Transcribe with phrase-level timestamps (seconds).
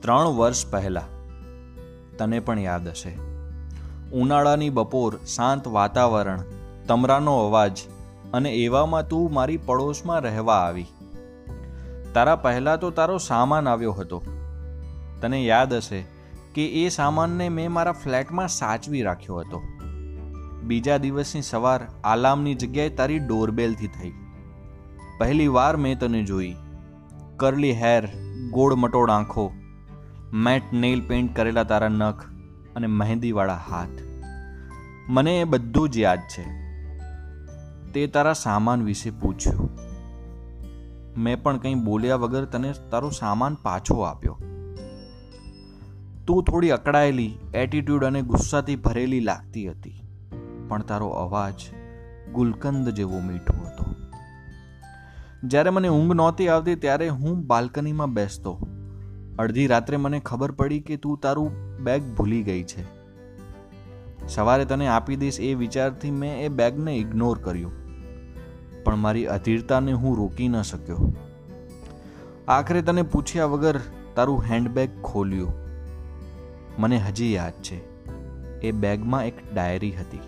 [0.00, 1.18] ત્રણ વર્ષ પહેલાં.
[2.16, 3.18] તને પણ યાદ હશે.
[4.12, 6.42] ઉનાળાની બપોર, શાંત વાતાવરણ,
[6.86, 7.78] તમરાનો અવાજ
[8.32, 10.86] અને એવામાં તું મારી પડોશમાં રહેવા આવી.
[12.14, 14.22] તારા પહેલાં તો તારો સામાન આવ્યો હતો.
[15.20, 16.04] તને યાદ હશે
[16.54, 19.62] કે એ સામાનને મેં મારા ફ્લેટમાં સાચવી રાખ્યો હતો.
[20.62, 24.12] બીજા દિવસની સવાર આલામની જગ્યાએ તારી ડોરબેલથી થઈ.
[25.18, 26.54] પહેલી વાર મેં તને જોઈ.
[27.36, 28.08] કરલી હેર,
[28.50, 29.52] ગોળ મટોડ આંખો
[30.32, 32.24] મેટ નેઇલ પેઇન્ટ કરેલા તારા નખ
[32.76, 34.02] અને મહેંદીવાળા હાથ.
[35.08, 36.44] મને એ બધું જ યાદ છે.
[37.92, 39.70] તે તારા સામાન વિશે પૂછ્યું.
[41.16, 44.38] મેં પણ કંઈ બોલ્યા વગર તને તારો સામાન પાછો આપ્યો.
[46.26, 50.02] તું થોડી અકળાયેલી એટીટ્યુડ અને ગુસ્સાથી ભરેલી લાગતી હતી,
[50.68, 51.54] પણ તારો અવાજ
[52.32, 53.94] ગુલકંદ જેવો મીઠો હતો.
[55.44, 58.67] જ્યારે મને ઊંઘ નહોતી આવતી ત્યારે હું બાલ્કનીમાં બેસતો.
[59.38, 62.98] અડધી રાત્રે મને ખબર પડી કે તું તારું બેગ ભૂલી ગઈ છે.
[64.28, 67.72] સવારે તને આપી દઈશ એ વિચારથી મેં એ બેગને ઇગ્નોર કર્યું.
[68.84, 71.12] પણ મારી અધીરતાને હું રોકી ન શક્યો.
[72.48, 73.80] આખરે તને પૂછ્યા વગર
[74.14, 75.52] તારું હેન્ડબેગ ખોલ્યું.
[76.78, 77.98] મને હજી યાદ છે.
[78.60, 80.20] એ બેગમાં એક ડાયરી હતી.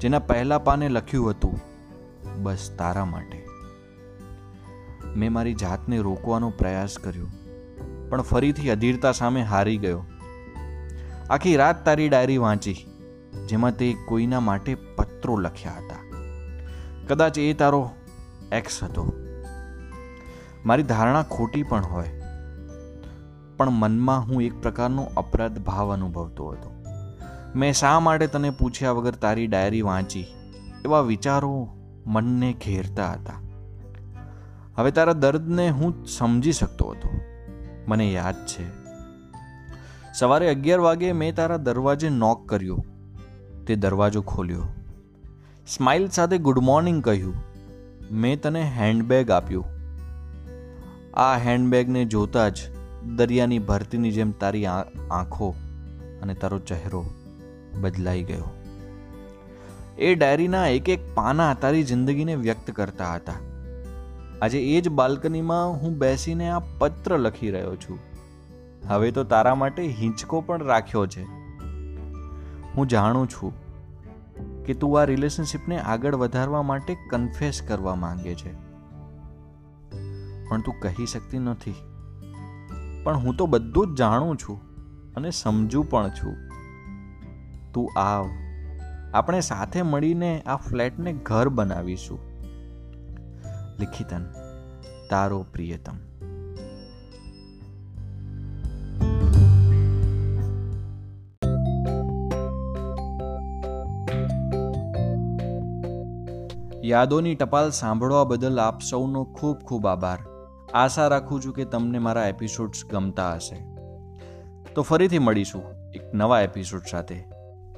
[0.00, 1.60] જેના પહેલા પાને લખ્યું હતું,
[2.42, 3.46] બસ તારા માટે.
[5.16, 7.26] મેં મારી જાતને રોકવાનો પ્રયાસ કર્યો.
[8.10, 10.04] પણ ફરીથી અધીરતા સામે હારી ગયો.
[11.30, 12.76] આખી રાત તારી ડાયરી વાંચી,
[13.48, 16.02] જેમાં તે કોઈના માટે પત્રો લખ્યા હતા.
[17.08, 17.82] કદાચ એ તારો
[18.52, 19.04] એક્સ હતો.
[20.66, 22.12] મારી ધારણા ખોટી પણ હોય,
[23.56, 26.70] પણ મનમાં હું એક પ્રકારનો અપરાધ ભાવ અનુભવતો હતો.
[27.56, 30.26] મેં શા માટે તને પૂછ્યા વગર તારી ડાયરી વાંચી,
[30.84, 31.54] એવા વિચારો
[32.06, 33.40] મનને ઘેરતા હતા.
[34.76, 37.08] હવે તારા દર્દને હું સમજી શકતો હતો.
[37.90, 38.64] મને યાદ છે.
[40.14, 42.84] સવારે અગિયાર વાગે મેં તારા દરવાજે નોક કર્યો.
[43.66, 44.62] તે દરવાજો ખોલ્યો.
[45.68, 47.34] સ્માઇલ સાથે ગુડ મોર્નિંગ કહ્યું.
[48.10, 49.64] મેં તને હેન્ડબેગ આપ્યું.
[51.14, 52.58] આ હેન્ડબેગને જોતા જ
[53.16, 55.54] દરિયાની ભરતીની જેમ તારી આંખો
[56.22, 57.04] અને તારો ચહેરો
[57.80, 58.48] બદલાઈ ગયો.
[59.98, 63.32] એ ડાયરીના એક એક પાના તારી જિંદગીને વ્યક્ત કરતા હતા.
[64.42, 67.98] આજે એ જ બાલ્કનીમાં હું બેસીને આ પત્ર લખી રહ્યો છું.
[68.88, 71.22] હવે તો તારા માટે હિંચકો પણ રાખ્યો છે.
[72.74, 73.52] હું જાણું છું
[74.64, 78.52] કે તું આ રિલેશનશિપને આગળ વધારવા માટે કન્ફેસ કરવા માંગે છે.
[80.48, 81.74] પણ તું કહી શકતી નથી.
[83.04, 84.60] પણ હું તો બધું જ જાણું છું
[85.14, 86.36] અને સમજુ પણ છું.
[87.72, 88.28] તું આવ.
[89.14, 92.29] આપણે સાથે મળીને આ ફ્લેટને ઘર બનાવીશું.
[93.80, 94.24] લિખિતન,
[95.10, 95.92] તારો પ્રિયતમ.
[106.84, 110.18] યાદોની ટપાલ સાંભળવા બદલ આપ સૌનો ખૂબ ખૂબ આભાર.
[110.74, 113.56] આશા રાખું છું કે તમને મારા એપિસોડ્સ ગમતા હશે.
[114.74, 115.62] તો ફરીથી મળીશું
[115.94, 117.24] એક નવા એપિસોડ સાથે.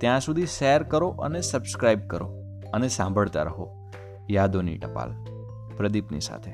[0.00, 2.32] ત્યાં સુધી શેર કરો અને સબસ્ક્રાઇબ કરો
[2.74, 3.90] અને સાંભળતા રહો
[4.30, 5.31] યાદોની ટપાલ.
[5.76, 6.52] પ્રદીપની સાથે.